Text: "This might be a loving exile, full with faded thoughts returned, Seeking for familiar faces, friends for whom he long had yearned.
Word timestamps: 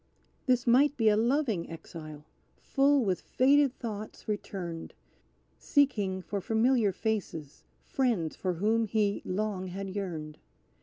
"This 0.47 0.65
might 0.65 0.97
be 0.97 1.09
a 1.09 1.15
loving 1.15 1.69
exile, 1.69 2.25
full 2.57 3.05
with 3.05 3.21
faded 3.21 3.77
thoughts 3.77 4.27
returned, 4.27 4.95
Seeking 5.59 6.23
for 6.23 6.41
familiar 6.41 6.91
faces, 6.91 7.63
friends 7.85 8.35
for 8.35 8.53
whom 8.53 8.87
he 8.87 9.21
long 9.23 9.67
had 9.67 9.91
yearned. 9.95 10.39